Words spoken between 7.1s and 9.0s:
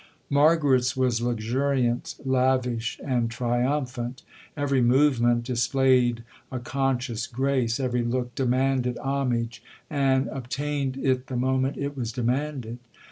grace,—every look demanded